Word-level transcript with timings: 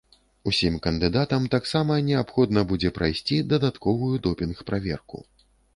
Усім 0.51 0.77
кандыдатам 0.85 1.45
таксама 1.55 1.99
неабходна 2.09 2.65
будзе 2.73 2.93
прайсці 2.99 3.41
дадатковую 3.55 4.13
допінг-праверку. 4.29 5.17